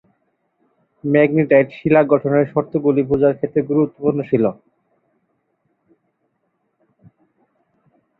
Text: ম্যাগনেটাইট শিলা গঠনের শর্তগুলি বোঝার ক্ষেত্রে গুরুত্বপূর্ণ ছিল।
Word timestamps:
ম্যাগনেটাইট 1.03 1.67
শিলা 1.77 2.01
গঠনের 2.11 2.45
শর্তগুলি 2.53 3.01
বোঝার 3.09 3.37
ক্ষেত্রে 3.37 3.61
গুরুত্বপূর্ণ 3.69 4.19
ছিল। 4.29 4.45